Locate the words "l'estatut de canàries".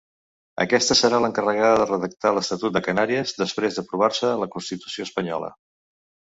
2.37-3.37